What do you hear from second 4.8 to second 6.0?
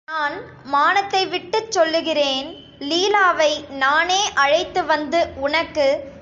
வந்து உனக்கு.